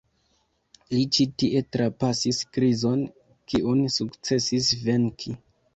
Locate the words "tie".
1.43-1.61